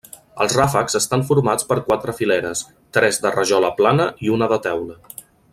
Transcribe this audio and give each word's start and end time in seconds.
Els 0.45 0.53
ràfecs 0.59 0.97
estan 0.99 1.25
formats 1.27 1.67
per 1.73 1.77
quatre 1.91 2.17
fileres, 2.21 2.65
tres 2.99 3.23
de 3.27 3.35
rajola 3.39 3.73
plana 3.83 4.11
i 4.29 4.37
una 4.39 4.53
de 4.55 4.63
teula. 4.69 4.99